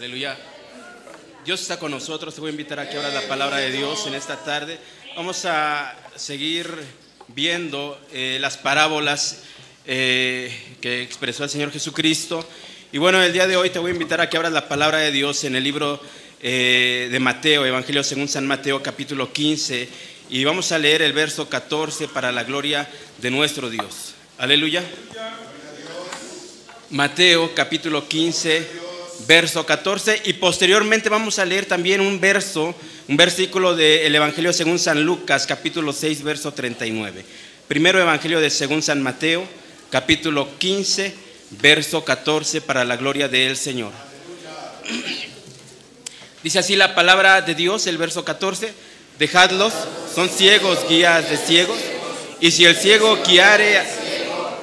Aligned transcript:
Aleluya. 0.00 0.34
Dios 1.44 1.60
está 1.60 1.78
con 1.78 1.90
nosotros. 1.90 2.34
Te 2.34 2.40
voy 2.40 2.48
a 2.48 2.52
invitar 2.52 2.80
a 2.80 2.88
que 2.88 2.96
abras 2.96 3.12
la 3.12 3.28
palabra 3.28 3.58
de 3.58 3.70
Dios 3.70 4.06
en 4.06 4.14
esta 4.14 4.42
tarde. 4.42 4.78
Vamos 5.14 5.44
a 5.44 5.94
seguir 6.16 6.66
viendo 7.28 8.00
eh, 8.10 8.38
las 8.40 8.56
parábolas 8.56 9.42
eh, 9.84 10.58
que 10.80 11.02
expresó 11.02 11.44
el 11.44 11.50
Señor 11.50 11.70
Jesucristo. 11.70 12.48
Y 12.92 12.96
bueno, 12.96 13.22
el 13.22 13.34
día 13.34 13.46
de 13.46 13.58
hoy 13.58 13.68
te 13.68 13.78
voy 13.78 13.90
a 13.90 13.92
invitar 13.92 14.22
a 14.22 14.30
que 14.30 14.38
abras 14.38 14.54
la 14.54 14.68
palabra 14.68 15.00
de 15.00 15.12
Dios 15.12 15.44
en 15.44 15.54
el 15.54 15.64
libro 15.64 16.00
eh, 16.40 17.10
de 17.12 17.20
Mateo, 17.20 17.66
Evangelio 17.66 18.02
según 18.02 18.26
San 18.26 18.46
Mateo, 18.46 18.82
capítulo 18.82 19.30
15. 19.30 19.86
Y 20.30 20.44
vamos 20.44 20.72
a 20.72 20.78
leer 20.78 21.02
el 21.02 21.12
verso 21.12 21.50
14 21.50 22.08
para 22.08 22.32
la 22.32 22.44
gloria 22.44 22.88
de 23.18 23.30
nuestro 23.30 23.68
Dios. 23.68 24.14
Aleluya. 24.38 24.82
Mateo, 26.88 27.54
capítulo 27.54 28.08
15 28.08 28.88
verso 29.26 29.64
14, 29.66 30.22
y 30.24 30.34
posteriormente 30.34 31.08
vamos 31.08 31.38
a 31.38 31.44
leer 31.44 31.66
también 31.66 32.00
un 32.00 32.20
verso, 32.20 32.74
un 33.08 33.16
versículo 33.16 33.74
del 33.74 34.14
Evangelio 34.14 34.52
según 34.52 34.78
San 34.78 35.02
Lucas, 35.02 35.46
capítulo 35.46 35.92
6, 35.92 36.22
verso 36.22 36.52
39. 36.52 37.24
Primero 37.68 38.00
Evangelio 38.00 38.40
de 38.40 38.50
según 38.50 38.82
San 38.82 39.02
Mateo, 39.02 39.46
capítulo 39.90 40.48
15, 40.58 41.14
verso 41.60 42.04
14, 42.04 42.60
para 42.60 42.84
la 42.84 42.96
gloria 42.96 43.28
del 43.28 43.56
Señor. 43.56 43.92
Dice 46.42 46.58
así 46.58 46.76
la 46.76 46.94
palabra 46.94 47.42
de 47.42 47.54
Dios, 47.54 47.86
el 47.86 47.98
verso 47.98 48.24
14, 48.24 48.72
dejadlos, 49.18 49.72
son 50.14 50.28
ciegos, 50.28 50.78
guías 50.88 51.28
de 51.28 51.36
ciegos, 51.36 51.78
y 52.40 52.50
si 52.50 52.64
el 52.64 52.74
ciego 52.74 53.18
guiare, 53.26 53.82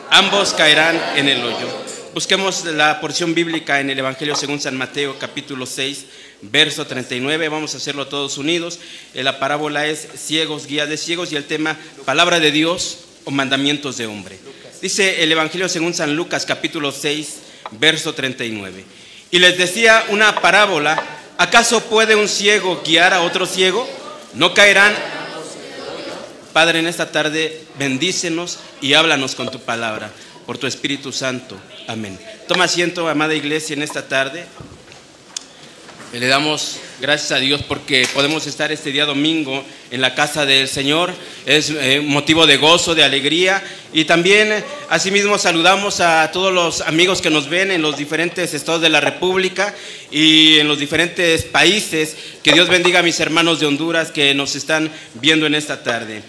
ambos 0.09 0.53
caerán 0.53 0.99
en 1.15 1.29
el 1.29 1.43
hoyo. 1.43 1.86
Busquemos 2.17 2.65
la 2.65 2.99
porción 2.99 3.35
bíblica 3.35 3.79
en 3.79 3.91
el 3.91 3.99
Evangelio 3.99 4.35
según 4.35 4.59
San 4.59 4.75
Mateo 4.75 5.19
capítulo 5.19 5.67
6, 5.67 6.05
verso 6.41 6.87
39. 6.87 7.47
Vamos 7.47 7.75
a 7.75 7.77
hacerlo 7.77 8.07
todos 8.07 8.39
unidos. 8.39 8.79
Eh, 9.13 9.21
la 9.21 9.37
parábola 9.37 9.85
es 9.85 10.07
ciegos, 10.15 10.65
guía 10.65 10.87
de 10.87 10.97
ciegos 10.97 11.31
y 11.31 11.35
el 11.35 11.45
tema 11.45 11.77
palabra 12.05 12.39
de 12.39 12.51
Dios 12.51 13.01
o 13.23 13.29
mandamientos 13.29 13.97
de 13.97 14.07
hombre. 14.07 14.39
Dice 14.81 15.21
el 15.21 15.31
Evangelio 15.31 15.69
según 15.69 15.93
San 15.93 16.15
Lucas 16.15 16.47
capítulo 16.47 16.91
6, 16.91 17.37
verso 17.73 18.15
39. 18.15 18.83
Y 19.29 19.37
les 19.37 19.59
decía 19.59 20.03
una 20.09 20.41
parábola, 20.41 20.99
¿acaso 21.37 21.83
puede 21.83 22.15
un 22.15 22.27
ciego 22.27 22.81
guiar 22.83 23.13
a 23.13 23.21
otro 23.21 23.45
ciego? 23.45 23.87
¿No 24.33 24.55
caerán? 24.55 24.95
Padre, 26.51 26.79
en 26.79 26.87
esta 26.87 27.11
tarde 27.11 27.61
bendícenos 27.77 28.57
y 28.81 28.95
háblanos 28.95 29.35
con 29.35 29.51
tu 29.51 29.59
palabra 29.59 30.11
por 30.47 30.57
tu 30.57 30.65
Espíritu 30.65 31.11
Santo. 31.11 31.57
Amén. 31.87 32.17
Toma 32.47 32.63
asiento, 32.63 33.07
amada 33.09 33.35
iglesia, 33.35 33.73
en 33.73 33.83
esta 33.83 34.07
tarde. 34.07 34.45
Le 36.13 36.25
damos 36.25 36.77
gracias 37.01 37.33
a 37.33 37.39
Dios 37.39 37.61
porque 37.67 38.07
podemos 38.13 38.47
estar 38.47 38.71
este 38.71 38.93
día 38.93 39.05
domingo 39.05 39.61
en 39.91 39.99
la 39.99 40.15
casa 40.15 40.45
del 40.45 40.69
Señor. 40.69 41.13
Es 41.45 41.69
eh, 41.69 41.99
motivo 41.99 42.47
de 42.47 42.55
gozo, 42.55 42.95
de 42.95 43.03
alegría. 43.03 43.61
Y 43.91 44.05
también, 44.05 44.63
asimismo, 44.87 45.37
saludamos 45.37 45.99
a 45.99 46.31
todos 46.31 46.53
los 46.53 46.79
amigos 46.79 47.21
que 47.21 47.29
nos 47.29 47.49
ven 47.49 47.69
en 47.69 47.81
los 47.81 47.97
diferentes 47.97 48.53
estados 48.53 48.81
de 48.81 48.87
la 48.87 49.01
República 49.01 49.75
y 50.11 50.59
en 50.59 50.69
los 50.69 50.79
diferentes 50.79 51.43
países. 51.43 52.15
Que 52.41 52.53
Dios 52.53 52.69
bendiga 52.69 53.01
a 53.01 53.03
mis 53.03 53.19
hermanos 53.19 53.59
de 53.59 53.65
Honduras 53.65 54.11
que 54.11 54.33
nos 54.33 54.55
están 54.55 54.89
viendo 55.15 55.45
en 55.45 55.55
esta 55.55 55.83
tarde. 55.83 56.23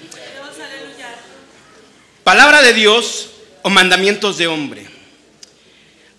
Palabra 2.24 2.62
de 2.62 2.74
Dios 2.74 3.28
o 3.62 3.70
mandamientos 3.70 4.38
de 4.38 4.46
hombre. 4.46 4.86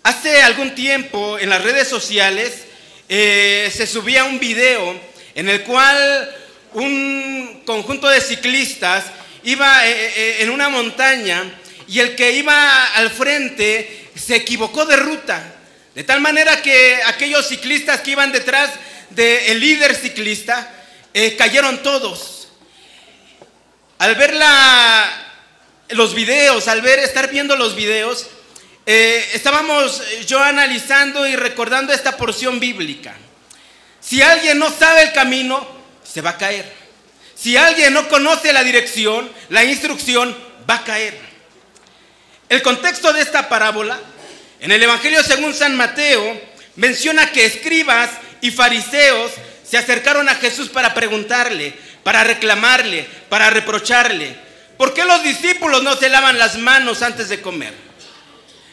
Hace 0.04 0.42
algún 0.42 0.74
tiempo 0.76 1.38
en 1.40 1.50
las 1.50 1.62
redes 1.62 1.88
sociales 1.88 2.66
eh, 3.08 3.72
se 3.76 3.86
subía 3.86 4.24
un 4.24 4.40
video 4.40 5.00
en 5.36 5.50
el 5.50 5.64
cual 5.64 6.36
un 6.74 7.64
conjunto 7.66 8.08
de 8.08 8.22
ciclistas 8.22 9.06
iba 9.44 9.88
eh, 9.88 10.14
eh, 10.16 10.38
en 10.40 10.50
una 10.50 10.70
montaña 10.70 11.44
y 11.88 12.00
el 12.00 12.16
que 12.16 12.32
iba 12.32 12.86
al 12.94 13.10
frente 13.10 14.10
se 14.16 14.36
equivocó 14.36 14.86
de 14.86 14.96
ruta. 14.96 15.56
De 15.96 16.04
tal 16.04 16.22
manera 16.22 16.62
que 16.62 17.00
aquellos 17.06 17.48
ciclistas 17.48 18.02
que 18.02 18.12
iban 18.12 18.32
detrás 18.32 18.72
del 19.10 19.60
líder 19.60 19.96
ciclista 19.96 20.72
cayeron 21.38 21.82
todos. 21.84 22.48
Al 23.98 24.16
ver 24.16 24.34
la, 24.34 25.19
los 25.90 26.14
videos, 26.14 26.68
al 26.68 26.82
ver, 26.82 27.00
estar 27.00 27.30
viendo 27.30 27.56
los 27.56 27.76
videos, 27.76 28.28
eh, 28.86 29.30
estábamos 29.34 30.02
yo 30.26 30.42
analizando 30.42 31.28
y 31.28 31.36
recordando 31.36 31.94
esta 31.94 32.18
porción 32.18 32.60
bíblica. 32.60 33.16
Si 34.00 34.22
alguien 34.22 34.58
no 34.58 34.72
sabe 34.72 35.04
el 35.04 35.14
camino, 35.14 35.68
se 36.04 36.22
va 36.22 36.32
a 36.32 36.38
caer. 36.38 36.72
Si 37.36 37.56
alguien 37.56 37.94
no 37.94 38.08
conoce 38.10 38.52
la 38.52 38.64
dirección, 38.64 39.30
la 39.50 39.64
instrucción, 39.64 40.36
va 40.70 40.76
a 40.76 40.84
caer. 40.84 41.18
El 42.50 42.62
contexto 42.62 43.14
de 43.14 43.22
esta 43.22 43.48
parábola, 43.48 44.00
en 44.60 44.72
el 44.72 44.82
Evangelio 44.82 45.24
según 45.24 45.54
San 45.54 45.78
Mateo, 45.78 46.42
menciona 46.76 47.32
que 47.32 47.46
escribas 47.46 48.10
y 48.42 48.52
fariseos 48.52 49.32
se 49.64 49.78
acercaron 49.78 50.28
a 50.30 50.36
Jesús 50.36 50.70
para 50.70 50.94
preguntarle, 50.94 51.74
para 52.04 52.24
reclamarle, 52.24 53.08
para 53.30 53.52
reprocharle. 53.52 54.49
¿Por 54.80 54.94
qué 54.94 55.04
los 55.04 55.22
discípulos 55.24 55.84
no 55.84 55.98
se 55.98 56.08
lavan 56.08 56.40
las 56.40 56.58
manos 56.58 57.02
antes 57.02 57.28
de 57.28 57.42
comer? 57.42 57.74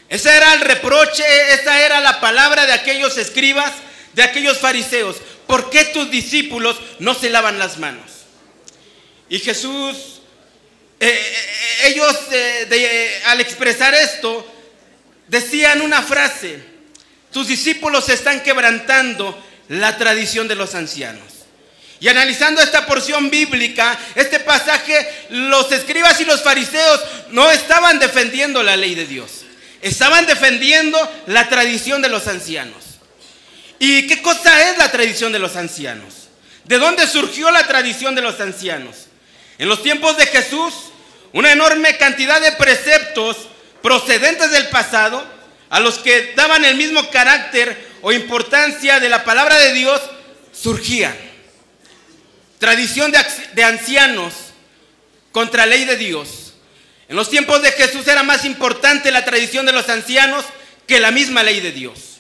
Ese 0.09 0.37
era 0.37 0.55
el 0.55 0.61
reproche, 0.61 1.25
esa 1.53 1.85
era 1.85 1.99
la 1.99 2.21
palabra 2.21 2.65
de 2.65 2.75
aquellos 2.75 3.19
escribas, 3.19 3.73
de 4.13 4.23
aquellos 4.23 4.59
fariseos. 4.59 5.17
¿Por 5.49 5.69
qué 5.69 5.85
tus 5.87 6.09
discípulos 6.09 6.77
no 7.01 7.13
se 7.13 7.29
lavan 7.29 7.59
las 7.59 7.79
manos? 7.79 8.09
Y 9.29 9.41
Jesús, 9.41 10.21
eh, 11.01 11.09
eh, 11.09 11.89
ellos 11.89 12.17
eh, 12.31 13.23
al 13.25 13.41
expresar 13.41 13.93
esto, 13.93 14.47
decían 15.27 15.81
una 15.81 16.03
frase, 16.03 16.63
tus 17.33 17.49
discípulos 17.49 18.09
están 18.11 18.45
quebrantando 18.45 19.37
la 19.71 19.97
tradición 19.99 20.47
de 20.47 20.55
los 20.55 20.77
ancianos. 20.77 21.36
Y 21.99 22.09
analizando 22.09 22.61
esta 22.61 22.85
porción 22.85 23.31
bíblica, 23.31 23.99
este 24.15 24.41
pasaje, 24.41 25.27
los 25.31 25.71
escribas 25.73 26.21
y 26.21 26.25
los 26.25 26.43
fariseos 26.43 27.01
no 27.31 27.51
estaban 27.51 27.99
defendiendo 27.99 28.63
la 28.63 28.77
ley 28.77 28.95
de 28.95 29.07
Dios, 29.07 29.45
estaban 29.81 30.27
defendiendo 30.27 30.99
la 31.27 31.49
tradición 31.49 32.03
de 32.03 32.11
los 32.11 32.27
ancianos. 32.27 32.85
¿Y 33.79 34.07
qué 34.07 34.21
cosa 34.21 34.71
es 34.71 34.79
la 34.79 34.91
tradición 34.91 35.33
de 35.33 35.39
los 35.39 35.57
ancianos? 35.57 36.29
¿De 36.65 36.79
dónde 36.79 37.07
surgió 37.07 37.51
la 37.51 37.67
tradición 37.67 38.15
de 38.15 38.23
los 38.23 38.41
ancianos? 38.41 39.07
En 39.59 39.69
los 39.69 39.83
tiempos 39.83 40.17
de 40.19 40.27
Jesús, 40.27 40.75
una 41.33 41.53
enorme 41.53 41.97
cantidad 41.97 42.41
de 42.41 42.53
preceptos 42.53 43.37
procedentes 43.83 44.51
del 44.51 44.69
pasado, 44.69 45.25
a 45.71 45.81
los 45.81 45.99
que 45.99 46.33
daban 46.37 46.65
el 46.65 46.77
mismo 46.77 47.09
carácter 47.11 47.89
o 48.03 48.13
importancia 48.13 49.01
de 49.01 49.09
la 49.09 49.25
palabra 49.25 49.59
de 49.59 49.73
Dios, 49.73 50.01
surgían 50.53 51.26
tradición 52.59 53.13
de, 53.55 53.65
ancianos 53.65 54.35
contra 55.33 55.67
ley 55.67 55.85
de 55.85 55.97
Dios. 55.97 56.55
En 57.09 57.17
los 57.17 57.31
tiempos 57.31 57.63
de 57.63 57.73
Jesús 57.73 58.07
era 58.09 58.23
más 58.23 58.45
importante 58.45 59.11
la 59.11 59.25
tradición 59.25 59.67
de 59.67 59.73
los 59.73 59.89
ancianos 59.89 60.45
que 60.87 61.01
la 61.01 61.11
misma 61.11 61.43
ley 61.43 61.61
de 61.61 61.73
Dios. 61.73 62.19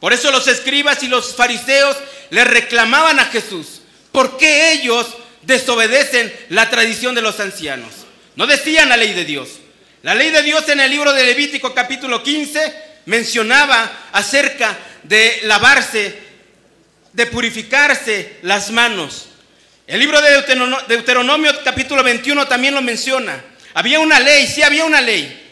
Por 0.00 0.12
eso 0.12 0.30
los 0.30 0.48
escribas 0.48 1.02
y 1.02 1.08
los 1.08 1.34
fariseos 1.34 1.96
le 2.30 2.44
reclamaban 2.44 3.18
a 3.18 3.26
Jesús, 3.26 3.82
¿por 4.12 4.36
qué 4.36 4.72
ellos 4.72 5.06
desobedecen 5.42 6.34
la 6.48 6.68
tradición 6.68 7.14
de 7.14 7.22
los 7.22 7.40
ancianos? 7.40 7.92
No 8.36 8.46
decían 8.46 8.88
la 8.88 8.96
ley 8.96 9.12
de 9.12 9.24
Dios. 9.24 9.48
La 10.02 10.14
ley 10.14 10.30
de 10.30 10.42
Dios 10.42 10.68
en 10.68 10.80
el 10.80 10.90
libro 10.90 11.12
de 11.12 11.24
Levítico 11.24 11.72
capítulo 11.72 12.22
15 12.22 12.74
mencionaba 13.06 14.08
acerca 14.12 14.76
de 15.04 15.40
lavarse, 15.44 16.18
de 17.12 17.26
purificarse 17.26 18.36
las 18.42 18.70
manos, 18.70 19.28
el 19.86 20.00
libro 20.00 20.20
de 20.22 20.42
Deuteronomio 20.88 21.52
capítulo 21.62 22.02
21 22.02 22.46
también 22.48 22.74
lo 22.74 22.80
menciona. 22.80 23.44
Había 23.74 24.00
una 24.00 24.18
ley, 24.18 24.46
sí 24.46 24.62
había 24.62 24.84
una 24.84 25.00
ley, 25.00 25.42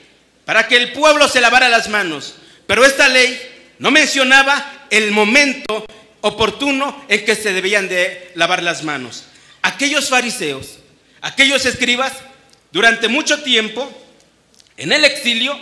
para 0.44 0.66
que 0.66 0.76
el 0.76 0.92
pueblo 0.92 1.28
se 1.28 1.40
lavara 1.40 1.68
las 1.68 1.88
manos. 1.88 2.36
Pero 2.66 2.84
esta 2.84 3.08
ley 3.08 3.74
no 3.78 3.90
mencionaba 3.90 4.86
el 4.90 5.10
momento 5.10 5.84
oportuno 6.22 7.04
en 7.08 7.24
que 7.24 7.34
se 7.34 7.52
debían 7.52 7.88
de 7.88 8.30
lavar 8.34 8.62
las 8.62 8.84
manos. 8.84 9.24
Aquellos 9.60 10.08
fariseos, 10.08 10.78
aquellos 11.20 11.66
escribas, 11.66 12.12
durante 12.70 13.08
mucho 13.08 13.42
tiempo, 13.42 13.92
en 14.78 14.92
el 14.92 15.04
exilio, 15.04 15.58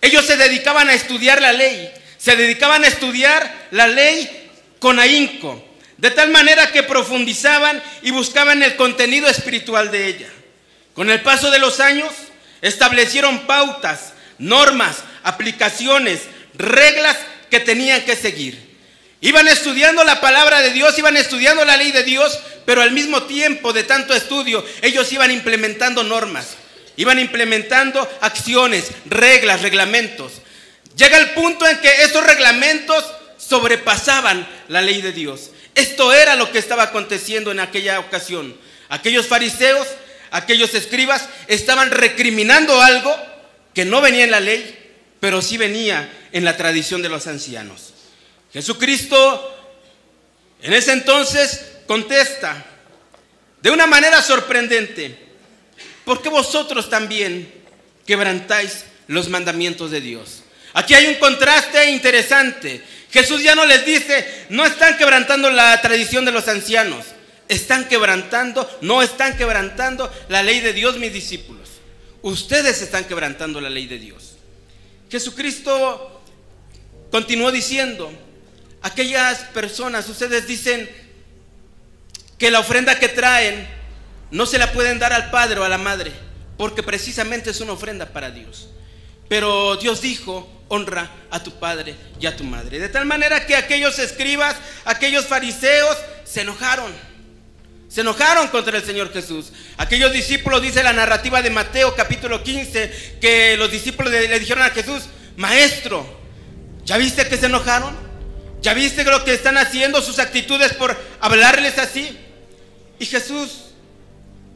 ellos 0.00 0.24
se 0.24 0.36
dedicaban 0.36 0.88
a 0.88 0.94
estudiar 0.94 1.42
la 1.42 1.52
ley, 1.52 1.90
se 2.16 2.34
dedicaban 2.34 2.82
a 2.84 2.88
estudiar 2.88 3.68
la 3.72 3.86
ley 3.88 4.50
con 4.78 4.98
ahínco, 4.98 5.62
de 5.96 6.10
tal 6.10 6.30
manera 6.30 6.72
que 6.72 6.82
profundizaban 6.82 7.82
y 8.02 8.10
buscaban 8.10 8.62
el 8.62 8.76
contenido 8.76 9.28
espiritual 9.28 9.90
de 9.90 10.08
ella. 10.08 10.28
Con 10.94 11.10
el 11.10 11.20
paso 11.22 11.50
de 11.50 11.58
los 11.58 11.80
años, 11.80 12.12
establecieron 12.62 13.46
pautas, 13.46 14.14
normas, 14.38 14.98
aplicaciones, 15.22 16.22
reglas 16.54 17.16
que 17.50 17.60
tenían 17.60 18.02
que 18.02 18.16
seguir. 18.16 18.74
Iban 19.20 19.48
estudiando 19.48 20.04
la 20.04 20.20
palabra 20.20 20.60
de 20.60 20.70
Dios, 20.70 20.98
iban 20.98 21.16
estudiando 21.16 21.64
la 21.64 21.76
ley 21.76 21.92
de 21.92 22.04
Dios, 22.04 22.38
pero 22.66 22.82
al 22.82 22.92
mismo 22.92 23.22
tiempo 23.22 23.72
de 23.72 23.84
tanto 23.84 24.14
estudio, 24.14 24.64
ellos 24.82 25.10
iban 25.12 25.30
implementando 25.30 26.02
normas, 26.02 26.56
iban 26.96 27.18
implementando 27.18 28.06
acciones, 28.20 28.90
reglas, 29.06 29.62
reglamentos. 29.62 30.32
Llega 30.96 31.16
el 31.16 31.30
punto 31.30 31.66
en 31.66 31.78
que 31.78 32.02
esos 32.02 32.24
reglamentos 32.24 33.04
sobrepasaban 33.38 34.46
la 34.68 34.82
ley 34.82 35.00
de 35.00 35.12
Dios. 35.12 35.50
Esto 35.74 36.12
era 36.12 36.36
lo 36.36 36.50
que 36.52 36.58
estaba 36.58 36.84
aconteciendo 36.84 37.50
en 37.50 37.60
aquella 37.60 38.00
ocasión. 38.00 38.56
Aquellos 38.88 39.26
fariseos, 39.26 39.86
aquellos 40.30 40.74
escribas 40.74 41.28
estaban 41.48 41.90
recriminando 41.90 42.80
algo 42.80 43.14
que 43.72 43.84
no 43.84 44.00
venía 44.00 44.24
en 44.24 44.30
la 44.30 44.40
ley, 44.40 44.78
pero 45.20 45.42
sí 45.42 45.56
venía 45.56 46.08
en 46.32 46.44
la 46.44 46.56
tradición 46.56 47.02
de 47.02 47.08
los 47.08 47.26
ancianos. 47.26 47.92
Jesucristo 48.52 49.50
en 50.64 50.72
ese 50.72 50.92
entonces 50.92 51.60
contesta 51.86 52.64
de 53.60 53.70
una 53.70 53.86
manera 53.86 54.22
sorprendente, 54.22 55.18
¿por 56.06 56.22
qué 56.22 56.30
vosotros 56.30 56.88
también 56.88 57.52
quebrantáis 58.06 58.84
los 59.06 59.28
mandamientos 59.28 59.90
de 59.90 60.00
Dios? 60.00 60.42
Aquí 60.72 60.94
hay 60.94 61.06
un 61.06 61.16
contraste 61.16 61.90
interesante. 61.90 62.82
Jesús 63.14 63.44
ya 63.44 63.54
no 63.54 63.64
les 63.64 63.86
dice, 63.86 64.26
no 64.48 64.66
están 64.66 64.96
quebrantando 64.96 65.48
la 65.48 65.80
tradición 65.80 66.24
de 66.24 66.32
los 66.32 66.48
ancianos, 66.48 67.06
están 67.46 67.86
quebrantando, 67.86 68.68
no 68.80 69.02
están 69.02 69.36
quebrantando 69.36 70.12
la 70.28 70.42
ley 70.42 70.58
de 70.58 70.72
Dios, 70.72 70.98
mis 70.98 71.12
discípulos. 71.12 71.68
Ustedes 72.22 72.82
están 72.82 73.04
quebrantando 73.04 73.60
la 73.60 73.70
ley 73.70 73.86
de 73.86 74.00
Dios. 74.00 74.32
Jesucristo 75.12 76.22
continuó 77.12 77.52
diciendo, 77.52 78.12
aquellas 78.82 79.38
personas, 79.44 80.08
ustedes 80.08 80.48
dicen 80.48 80.90
que 82.36 82.50
la 82.50 82.58
ofrenda 82.58 82.98
que 82.98 83.10
traen 83.10 83.68
no 84.32 84.44
se 84.44 84.58
la 84.58 84.72
pueden 84.72 84.98
dar 84.98 85.12
al 85.12 85.30
padre 85.30 85.60
o 85.60 85.62
a 85.62 85.68
la 85.68 85.78
madre, 85.78 86.10
porque 86.58 86.82
precisamente 86.82 87.50
es 87.50 87.60
una 87.60 87.74
ofrenda 87.74 88.06
para 88.06 88.32
Dios. 88.32 88.70
Pero 89.28 89.76
Dios 89.76 90.00
dijo, 90.00 90.53
honra 90.68 91.10
a 91.30 91.42
tu 91.42 91.52
padre 91.58 91.94
y 92.20 92.26
a 92.26 92.36
tu 92.36 92.44
madre. 92.44 92.78
De 92.78 92.88
tal 92.88 93.06
manera 93.06 93.46
que 93.46 93.56
aquellos 93.56 93.98
escribas, 93.98 94.56
aquellos 94.84 95.26
fariseos, 95.26 95.96
se 96.24 96.42
enojaron. 96.42 96.92
Se 97.88 98.00
enojaron 98.00 98.48
contra 98.48 98.76
el 98.76 98.84
Señor 98.84 99.12
Jesús. 99.12 99.52
Aquellos 99.76 100.12
discípulos, 100.12 100.62
dice 100.62 100.82
la 100.82 100.92
narrativa 100.92 101.42
de 101.42 101.50
Mateo 101.50 101.94
capítulo 101.94 102.42
15, 102.42 103.18
que 103.20 103.56
los 103.56 103.70
discípulos 103.70 104.12
le, 104.12 104.38
dijeron 104.38 104.64
a 104.64 104.70
Jesús, 104.70 105.04
maestro, 105.36 106.04
¿ya 106.84 106.96
viste 106.96 107.28
que 107.28 107.36
se 107.36 107.46
enojaron? 107.46 107.96
¿Ya 108.62 108.74
viste 108.74 109.04
lo 109.04 109.24
que 109.24 109.34
están 109.34 109.58
haciendo, 109.58 110.00
sus 110.00 110.18
actitudes 110.18 110.72
por 110.72 110.96
hablarles 111.20 111.78
así? 111.78 112.18
Y 112.98 113.06
Jesús 113.06 113.64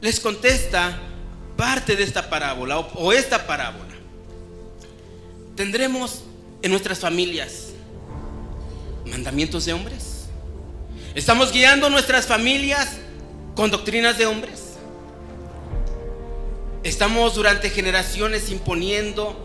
les 0.01 0.19
contesta 0.19 0.97
parte 1.55 1.95
de 1.95 2.03
esta 2.03 2.29
parábola 2.29 2.79
o, 2.79 3.13
esta 3.13 3.45
parábola. 3.45 3.88
Tendremos 5.59 6.21
en 6.61 6.71
nuestras 6.71 6.99
familias 6.99 7.71
mandamientos 9.05 9.65
de 9.65 9.73
hombres. 9.73 10.27
Estamos 11.15 11.51
guiando 11.51 11.89
nuestras 11.89 12.27
familias 12.27 12.91
con 13.57 13.69
doctrinas 13.69 14.17
de 14.17 14.25
hombres. 14.25 14.75
Estamos 16.83 17.35
durante 17.35 17.69
generaciones 17.69 18.51
imponiendo 18.51 19.35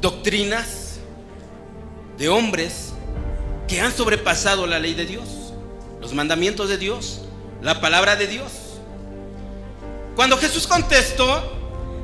doctrinas 0.00 0.98
de 2.18 2.28
hombres 2.28 2.92
que 3.66 3.80
han 3.80 3.92
sobrepasado 3.92 4.68
la 4.68 4.78
ley 4.78 4.94
de 4.94 5.06
Dios, 5.06 5.54
los 6.00 6.14
mandamientos 6.14 6.68
de 6.68 6.78
Dios, 6.78 7.22
la 7.60 7.80
palabra 7.80 8.14
de 8.14 8.28
Dios. 8.28 8.52
Cuando 10.14 10.38
Jesús 10.38 10.68
contestó, 10.68 11.52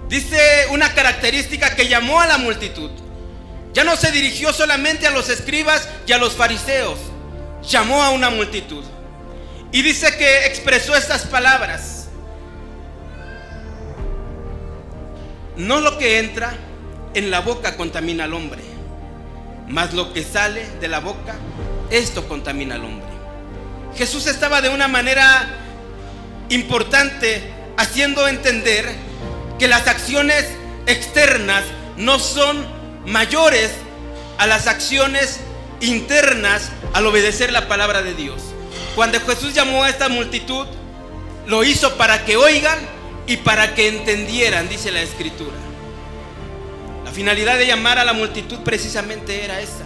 dice 0.09 0.41
una 0.73 0.93
característica 0.93 1.77
que 1.77 1.87
llamó 1.87 2.21
a 2.21 2.27
la 2.27 2.39
multitud. 2.39 2.91
Ya 3.79 3.85
no 3.85 3.95
se 3.95 4.11
dirigió 4.11 4.53
solamente 4.53 5.07
a 5.07 5.13
los 5.13 5.29
escribas 5.29 5.89
y 6.05 6.11
a 6.11 6.19
los 6.19 6.35
fariseos, 6.35 6.99
llamó 7.63 8.03
a 8.03 8.11
una 8.11 8.29
multitud. 8.29 8.83
Y 9.71 9.83
dice 9.83 10.17
que 10.17 10.47
expresó 10.47 10.97
estas 10.97 11.27
palabras. 11.27 12.09
No 15.57 15.81
lo 15.81 15.97
que 15.97 16.19
entra 16.19 16.57
en 17.15 17.31
la 17.31 17.39
boca 17.39 17.77
contamina 17.77 18.25
al 18.25 18.35
hombre 18.35 18.69
mas 19.69 19.93
lo 19.93 20.13
que 20.13 20.25
sale 20.25 20.67
de 20.81 20.89
la 20.89 21.01
boca, 21.01 21.37
esto 21.91 22.27
contamina 22.27 22.77
al 22.77 22.85
hombre. 22.85 23.07
Jesús 23.97 24.27
estaba 24.27 24.61
de 24.61 24.69
una 24.69 24.89
manera 24.89 25.47
importante 26.49 27.53
haciendo 27.77 28.27
entender 28.29 28.87
que 29.59 29.69
las 29.69 29.87
acciones 29.87 30.47
externas 30.87 31.65
no 31.97 32.19
son 32.19 32.78
mayores 33.09 33.73
a 34.39 34.47
las 34.47 34.67
acciones 34.67 35.41
internas 35.81 36.71
al 36.93 37.07
obedecer 37.07 37.53
la 37.53 37.69
palabra 37.69 38.03
de 38.03 38.15
Dios. 38.15 38.43
Cuando 38.95 39.21
Jesús 39.21 39.55
llamó 39.55 39.85
a 39.85 39.91
esta 39.91 40.09
multitud, 40.09 40.67
lo 41.47 41.65
hizo 41.65 41.97
para 41.97 42.25
que 42.25 42.37
oigan 42.37 42.79
y 43.27 43.39
para 43.39 43.75
que 43.75 43.89
entendieran, 43.89 44.69
dice 44.69 44.91
la 44.91 45.03
escritura. 45.03 45.57
La 47.05 47.11
finalidad 47.11 47.59
de 47.59 47.67
llamar 47.67 47.99
a 47.99 48.05
la 48.05 48.13
multitud 48.13 48.59
precisamente 48.59 49.45
era 49.45 49.61
esa. 49.61 49.85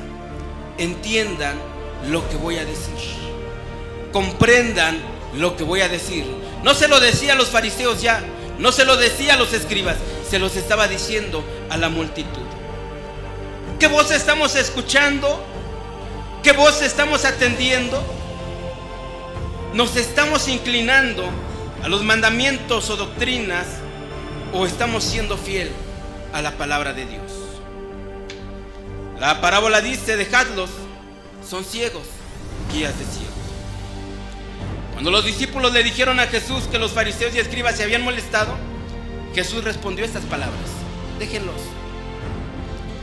Entiendan 0.78 1.56
lo 2.08 2.28
que 2.28 2.36
voy 2.36 2.58
a 2.58 2.64
decir. 2.64 2.94
Comprendan 4.12 4.98
lo 5.34 5.56
que 5.56 5.64
voy 5.64 5.80
a 5.80 5.88
decir. 5.88 6.24
No 6.62 6.74
se 6.74 6.88
lo 6.88 7.00
decía 7.00 7.34
a 7.34 7.36
los 7.36 7.48
fariseos 7.48 8.02
ya, 8.02 8.22
no 8.58 8.72
se 8.72 8.84
lo 8.84 8.96
decía 8.96 9.34
a 9.34 9.36
los 9.36 9.52
escribas, 9.52 9.96
se 10.28 10.38
los 10.38 10.56
estaba 10.56 10.88
diciendo 10.88 11.44
a 11.70 11.76
la 11.76 11.88
multitud. 11.88 12.61
¿Qué 13.82 13.88
voz 13.88 14.12
estamos 14.12 14.54
escuchando? 14.54 15.44
¿Qué 16.44 16.52
voz 16.52 16.82
estamos 16.82 17.24
atendiendo? 17.24 18.00
¿Nos 19.74 19.96
estamos 19.96 20.46
inclinando 20.46 21.28
a 21.82 21.88
los 21.88 22.04
mandamientos 22.04 22.90
o 22.90 22.96
doctrinas 22.96 23.66
o 24.52 24.66
estamos 24.66 25.02
siendo 25.02 25.36
fieles? 25.36 25.72
a 26.32 26.40
la 26.42 26.52
palabra 26.52 26.92
de 26.92 27.06
Dios. 27.06 27.32
La 29.18 29.40
parábola 29.40 29.80
dice, 29.80 30.16
dejadlos, 30.16 30.70
son 31.44 31.64
ciegos, 31.64 32.04
guías 32.72 32.96
de 32.96 33.04
ciegos. 33.04 33.34
Cuando 34.92 35.10
los 35.10 35.24
discípulos 35.24 35.72
le 35.72 35.82
dijeron 35.82 36.20
a 36.20 36.28
Jesús 36.28 36.68
que 36.70 36.78
los 36.78 36.92
fariseos 36.92 37.34
y 37.34 37.40
escribas 37.40 37.78
se 37.78 37.82
habían 37.82 38.02
molestado, 38.02 38.54
Jesús 39.34 39.64
respondió 39.64 40.04
estas 40.04 40.24
palabras, 40.26 40.70
déjenlos, 41.18 41.60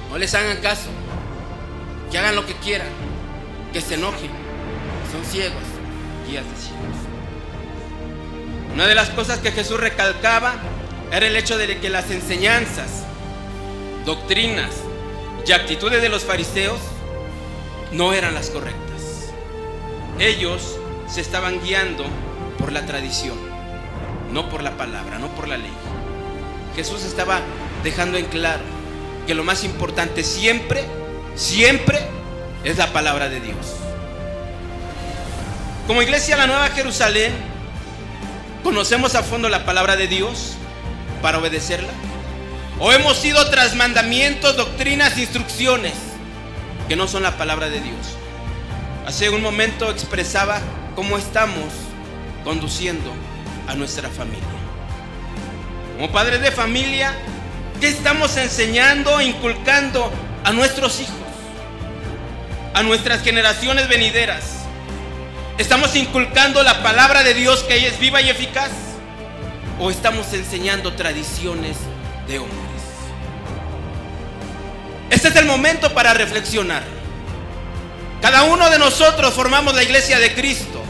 no 0.10 0.18
les 0.18 0.34
hagan 0.34 0.58
caso, 0.58 0.89
que 2.12 2.18
hagan 2.18 2.36
lo 2.36 2.46
que 2.46 2.56
quieran, 2.56 2.88
que 3.72 3.82
se 3.82 3.94
enojen, 3.94 4.32
son 5.12 5.24
ciegos, 5.24 5.62
guías 6.28 6.46
de 6.46 6.56
ciegos. 6.56 6.80
Una 8.74 8.88
de 8.88 8.96
las 8.96 9.10
cosas 9.12 9.39
que 9.39 9.51
Jesús 9.51 9.80
recalcaba 9.80 10.56
era 11.12 11.28
el 11.28 11.36
hecho 11.36 11.58
de 11.58 11.80
que 11.80 11.89
las 11.89 12.10
enseñanzas 12.12 13.04
doctrinas 14.06 14.72
y 15.46 15.51
actitudes 15.51 16.01
de 16.01 16.10
los 16.10 16.24
fariseos 16.24 16.80
no 17.92 18.13
eran 18.13 18.34
las 18.34 18.50
correctas. 18.50 19.32
Ellos 20.20 20.78
se 21.08 21.22
estaban 21.22 21.62
guiando 21.62 22.06
por 22.58 22.72
la 22.72 22.86
tradición, 22.86 23.38
no 24.32 24.50
por 24.50 24.63
la 24.63 24.78
palabra, 24.78 25.20
no 25.20 25.28
por 25.30 25.48
la 25.48 25.58
ley. 25.58 25.74
Jesús 26.75 27.04
estaba 27.04 27.42
dejando 27.84 28.18
en 28.18 28.25
claro 28.25 28.78
que 29.29 29.36
lo 29.36 29.43
más 29.43 29.63
importante 29.63 30.24
siempre, 30.24 30.83
siempre 31.36 32.00
es 32.63 32.79
la 32.79 32.91
palabra 32.91 33.29
de 33.29 33.39
Dios. 33.39 33.75
Como 35.86 36.01
iglesia 36.01 36.36
La 36.36 36.48
Nueva 36.48 36.67
Jerusalén, 36.69 37.31
conocemos 38.63 39.13
a 39.13 39.21
fondo 39.21 39.48
la 39.48 39.65
palabra 39.65 39.95
de 39.95 40.07
Dios 40.07 40.55
para 41.21 41.38
obedecerla. 41.38 41.91
O 42.79 42.91
hemos 42.91 43.17
sido 43.17 43.48
tras 43.51 43.75
mandamientos, 43.75 44.57
doctrinas, 44.57 45.15
instrucciones 45.19 45.93
que 46.88 46.95
no 46.95 47.07
son 47.07 47.21
la 47.21 47.38
palabra 47.38 47.69
de 47.69 47.81
Dios. 47.81 48.17
Hace 49.05 49.29
un 49.29 49.43
momento 49.43 49.91
expresaba 49.91 50.59
cómo 50.95 51.19
estamos 51.19 51.65
conduciendo 52.43 53.13
a 53.67 53.75
nuestra 53.75 54.09
familia. 54.09 54.41
Como 55.98 56.12
padres 56.12 56.41
de 56.41 56.51
familia, 56.51 57.13
¿qué 57.79 57.88
estamos 57.88 58.36
enseñando, 58.38 59.21
inculcando 59.21 60.12
a 60.43 60.51
nuestros 60.51 61.00
hijos? 61.00 61.15
A 62.74 62.83
nuestras 62.83 63.21
generaciones 63.21 63.88
venideras. 63.88 64.43
¿Estamos 65.57 65.95
inculcando 65.95 66.63
la 66.63 66.83
palabra 66.83 67.24
de 67.24 67.33
Dios 67.33 67.63
que 67.63 67.88
es 67.88 68.00
viva 68.00 68.21
y 68.21 68.29
eficaz? 68.29 68.71
¿O 69.79 69.89
estamos 69.89 70.31
enseñando 70.33 70.93
tradiciones 70.93 71.77
de 72.27 72.39
hombres? 72.39 72.59
Este 75.09 75.29
es 75.29 75.36
el 75.36 75.45
momento 75.45 75.93
para 75.93 76.13
reflexionar. 76.13 76.83
Cada 78.21 78.43
uno 78.43 78.69
de 78.69 78.77
nosotros 78.77 79.33
formamos 79.33 79.74
la 79.74 79.83
iglesia 79.83 80.19
de 80.19 80.33
Cristo. 80.33 80.83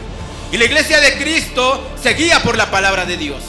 Y 0.52 0.56
la 0.56 0.64
iglesia 0.64 1.00
de 1.00 1.16
Cristo 1.16 1.94
se 2.02 2.14
guía 2.14 2.42
por 2.42 2.56
la 2.56 2.70
palabra 2.70 3.06
de 3.06 3.16
Dios. 3.16 3.42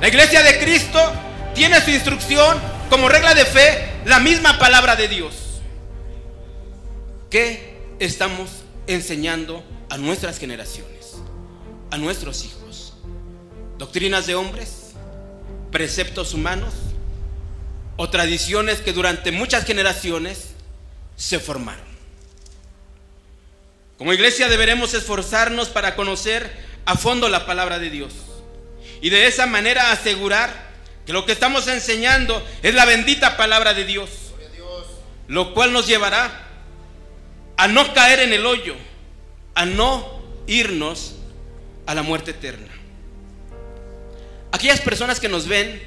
La 0.00 0.08
iglesia 0.08 0.42
de 0.42 0.58
Cristo 0.58 1.12
tiene 1.60 1.78
su 1.82 1.90
instrucción 1.90 2.58
como 2.88 3.10
regla 3.10 3.34
de 3.34 3.44
fe 3.44 3.86
la 4.06 4.18
misma 4.18 4.58
palabra 4.58 4.96
de 4.96 5.08
Dios. 5.08 5.60
¿Qué 7.28 7.76
estamos 7.98 8.48
enseñando 8.86 9.62
a 9.90 9.98
nuestras 9.98 10.38
generaciones, 10.38 11.16
a 11.90 11.98
nuestros 11.98 12.46
hijos? 12.46 12.94
¿Doctrinas 13.76 14.26
de 14.26 14.36
hombres? 14.36 14.92
¿Preceptos 15.70 16.32
humanos? 16.32 16.72
¿O 17.98 18.08
tradiciones 18.08 18.80
que 18.80 18.94
durante 18.94 19.30
muchas 19.30 19.66
generaciones 19.66 20.52
se 21.16 21.40
formaron? 21.40 21.84
Como 23.98 24.14
iglesia 24.14 24.48
deberemos 24.48 24.94
esforzarnos 24.94 25.68
para 25.68 25.94
conocer 25.94 26.50
a 26.86 26.96
fondo 26.96 27.28
la 27.28 27.44
palabra 27.44 27.78
de 27.78 27.90
Dios 27.90 28.14
y 29.02 29.10
de 29.10 29.26
esa 29.26 29.44
manera 29.44 29.92
asegurar 29.92 30.69
que 31.10 31.14
lo 31.14 31.26
que 31.26 31.32
estamos 31.32 31.66
enseñando 31.66 32.40
es 32.62 32.72
la 32.72 32.84
bendita 32.84 33.36
palabra 33.36 33.74
de 33.74 33.84
Dios, 33.84 34.10
lo 35.26 35.54
cual 35.54 35.72
nos 35.72 35.88
llevará 35.88 36.30
a 37.56 37.66
no 37.66 37.92
caer 37.92 38.20
en 38.20 38.32
el 38.32 38.46
hoyo, 38.46 38.76
a 39.56 39.66
no 39.66 40.22
irnos 40.46 41.16
a 41.86 41.96
la 41.96 42.04
muerte 42.04 42.30
eterna. 42.30 42.68
Aquellas 44.52 44.80
personas 44.82 45.18
que 45.18 45.28
nos 45.28 45.48
ven 45.48 45.82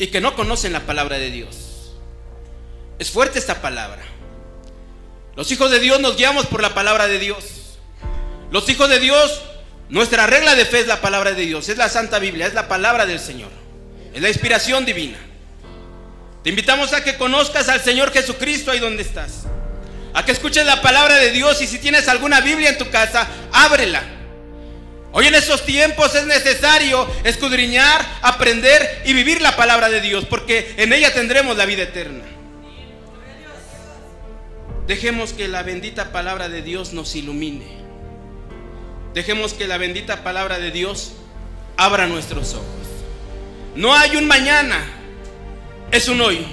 y 0.00 0.08
que 0.08 0.20
no 0.20 0.34
conocen 0.34 0.72
la 0.72 0.80
palabra 0.80 1.16
de 1.16 1.30
Dios, 1.30 1.92
es 2.98 3.12
fuerte 3.12 3.38
esta 3.38 3.62
palabra. 3.62 4.02
Los 5.36 5.52
hijos 5.52 5.70
de 5.70 5.78
Dios 5.78 6.00
nos 6.00 6.16
guiamos 6.16 6.46
por 6.46 6.60
la 6.60 6.74
palabra 6.74 7.06
de 7.06 7.20
Dios. 7.20 7.78
Los 8.50 8.68
hijos 8.68 8.90
de 8.90 8.98
Dios, 8.98 9.42
nuestra 9.88 10.26
regla 10.26 10.56
de 10.56 10.64
fe 10.64 10.80
es 10.80 10.88
la 10.88 11.00
palabra 11.00 11.34
de 11.34 11.46
Dios, 11.46 11.68
es 11.68 11.78
la 11.78 11.88
Santa 11.88 12.18
Biblia, 12.18 12.48
es 12.48 12.54
la 12.54 12.66
palabra 12.66 13.06
del 13.06 13.20
Señor, 13.20 13.52
es 14.14 14.22
la 14.22 14.28
inspiración 14.28 14.84
divina. 14.84 15.18
Te 16.42 16.50
invitamos 16.50 16.92
a 16.92 17.02
que 17.02 17.16
conozcas 17.16 17.68
al 17.68 17.82
Señor 17.82 18.12
Jesucristo 18.12 18.70
ahí 18.70 18.78
donde 18.78 19.02
estás. 19.02 19.44
A 20.14 20.24
que 20.24 20.32
escuches 20.32 20.64
la 20.64 20.80
palabra 20.80 21.16
de 21.16 21.30
Dios 21.30 21.60
y 21.60 21.66
si 21.66 21.78
tienes 21.78 22.08
alguna 22.08 22.40
Biblia 22.40 22.70
en 22.70 22.78
tu 22.78 22.88
casa, 22.90 23.28
ábrela. 23.52 24.02
Hoy 25.12 25.26
en 25.26 25.34
esos 25.34 25.64
tiempos 25.64 26.14
es 26.14 26.26
necesario 26.26 27.10
escudriñar, 27.24 28.04
aprender 28.22 29.02
y 29.04 29.14
vivir 29.14 29.40
la 29.40 29.56
palabra 29.56 29.88
de 29.88 30.00
Dios, 30.00 30.26
porque 30.26 30.74
en 30.76 30.92
ella 30.92 31.12
tendremos 31.12 31.56
la 31.56 31.66
vida 31.66 31.84
eterna. 31.84 32.24
Dejemos 34.86 35.32
que 35.32 35.48
la 35.48 35.62
bendita 35.62 36.12
palabra 36.12 36.48
de 36.48 36.62
Dios 36.62 36.92
nos 36.92 37.14
ilumine. 37.14 37.66
Dejemos 39.12 39.54
que 39.54 39.66
la 39.66 39.76
bendita 39.76 40.22
palabra 40.22 40.58
de 40.58 40.70
Dios 40.70 41.12
abra 41.76 42.06
nuestros 42.06 42.54
ojos. 42.54 42.77
No 43.78 43.94
hay 43.94 44.16
un 44.16 44.26
mañana, 44.26 44.84
es 45.92 46.08
un 46.08 46.20
hoy. 46.20 46.44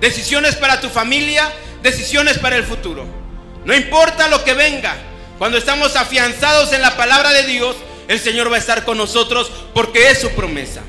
Decisiones 0.00 0.54
para 0.54 0.80
tu 0.80 0.88
familia, 0.88 1.52
decisiones 1.82 2.38
para 2.38 2.54
el 2.54 2.62
futuro. 2.62 3.04
No 3.64 3.74
importa 3.74 4.28
lo 4.28 4.44
que 4.44 4.54
venga, 4.54 4.94
cuando 5.38 5.58
estamos 5.58 5.96
afianzados 5.96 6.72
en 6.72 6.82
la 6.82 6.96
palabra 6.96 7.32
de 7.32 7.42
Dios, 7.42 7.74
el 8.06 8.20
Señor 8.20 8.48
va 8.48 8.54
a 8.54 8.60
estar 8.60 8.84
con 8.84 8.96
nosotros 8.96 9.50
porque 9.74 10.08
es 10.08 10.20
su 10.20 10.30
promesa. 10.36 10.82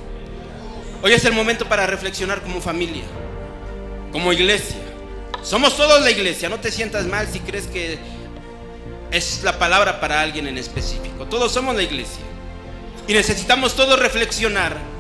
Hoy 1.01 1.13
es 1.13 1.25
el 1.25 1.33
momento 1.33 1.67
para 1.67 1.87
reflexionar 1.87 2.43
como 2.43 2.61
familia, 2.61 3.05
como 4.11 4.33
iglesia. 4.33 4.77
Somos 5.41 5.75
todos 5.75 6.03
la 6.03 6.11
iglesia, 6.11 6.49
no 6.49 6.59
te 6.59 6.71
sientas 6.71 7.07
mal 7.07 7.27
si 7.33 7.39
crees 7.39 7.65
que 7.65 7.97
es 9.09 9.41
la 9.41 9.57
palabra 9.57 9.99
para 9.99 10.21
alguien 10.21 10.45
en 10.45 10.59
específico. 10.59 11.25
Todos 11.25 11.51
somos 11.51 11.75
la 11.75 11.81
iglesia. 11.81 12.21
Y 13.07 13.13
necesitamos 13.13 13.75
todos 13.75 13.97
reflexionar 13.97 14.96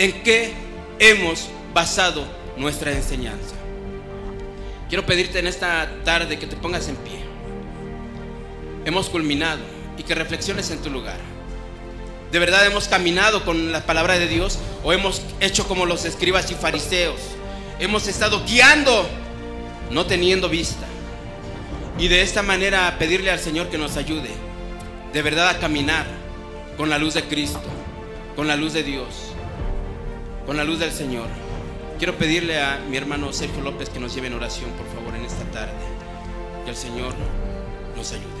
en 0.00 0.22
qué 0.22 0.50
hemos 0.98 1.50
basado 1.74 2.24
nuestra 2.56 2.90
enseñanza. 2.90 3.54
Quiero 4.88 5.04
pedirte 5.04 5.38
en 5.38 5.46
esta 5.46 5.90
tarde 6.06 6.38
que 6.38 6.46
te 6.46 6.56
pongas 6.56 6.88
en 6.88 6.96
pie. 6.96 7.20
Hemos 8.86 9.10
culminado 9.10 9.60
y 9.98 10.02
que 10.02 10.14
reflexiones 10.14 10.70
en 10.70 10.80
tu 10.80 10.88
lugar. 10.88 11.18
¿De 12.32 12.38
verdad 12.38 12.64
hemos 12.64 12.88
caminado 12.88 13.44
con 13.44 13.72
la 13.72 13.84
palabra 13.84 14.18
de 14.18 14.26
Dios 14.26 14.58
o 14.82 14.94
hemos 14.94 15.20
hecho 15.38 15.68
como 15.68 15.84
los 15.84 16.06
escribas 16.06 16.50
y 16.50 16.54
fariseos? 16.54 17.20
Hemos 17.78 18.08
estado 18.08 18.42
guiando 18.46 19.06
no 19.90 20.06
teniendo 20.06 20.48
vista. 20.48 20.86
Y 21.98 22.08
de 22.08 22.22
esta 22.22 22.42
manera 22.42 22.96
pedirle 22.98 23.30
al 23.30 23.38
Señor 23.38 23.68
que 23.68 23.76
nos 23.76 23.98
ayude 23.98 24.30
de 25.12 25.20
verdad 25.20 25.50
a 25.50 25.58
caminar 25.58 26.06
con 26.78 26.88
la 26.88 26.96
luz 26.96 27.12
de 27.12 27.24
Cristo, 27.24 27.60
con 28.34 28.48
la 28.48 28.56
luz 28.56 28.72
de 28.72 28.82
Dios, 28.82 29.30
con 30.50 30.56
la 30.56 30.64
luz 30.64 30.80
del 30.80 30.90
Señor. 30.90 31.28
Quiero 31.96 32.18
pedirle 32.18 32.60
a 32.60 32.80
mi 32.90 32.96
hermano 32.96 33.32
Sergio 33.32 33.62
López 33.62 33.88
que 33.88 34.00
nos 34.00 34.12
lleve 34.12 34.26
en 34.26 34.34
oración, 34.34 34.68
por 34.72 34.86
favor, 34.88 35.14
en 35.14 35.24
esta 35.24 35.44
tarde. 35.52 35.78
Que 36.64 36.70
el 36.70 36.76
Señor 36.76 37.14
nos 37.94 38.10
ayude. 38.10 38.39